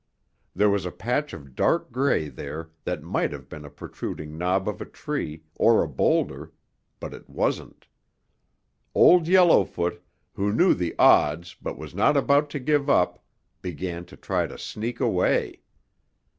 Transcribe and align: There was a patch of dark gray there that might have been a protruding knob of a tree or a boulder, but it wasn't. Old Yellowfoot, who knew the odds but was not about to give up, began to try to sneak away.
There 0.55 0.71
was 0.71 0.87
a 0.87 0.91
patch 0.91 1.31
of 1.31 1.53
dark 1.53 1.91
gray 1.91 2.27
there 2.27 2.71
that 2.85 3.03
might 3.03 3.31
have 3.31 3.47
been 3.47 3.63
a 3.65 3.69
protruding 3.69 4.35
knob 4.35 4.67
of 4.67 4.81
a 4.81 4.85
tree 4.85 5.43
or 5.57 5.83
a 5.83 5.87
boulder, 5.87 6.53
but 6.99 7.13
it 7.13 7.29
wasn't. 7.29 7.85
Old 8.95 9.27
Yellowfoot, 9.27 10.01
who 10.33 10.51
knew 10.51 10.73
the 10.73 10.95
odds 10.97 11.53
but 11.61 11.77
was 11.77 11.93
not 11.93 12.17
about 12.17 12.49
to 12.49 12.59
give 12.59 12.89
up, 12.89 13.23
began 13.61 14.03
to 14.05 14.17
try 14.17 14.47
to 14.47 14.57
sneak 14.57 14.99
away. 14.99 15.59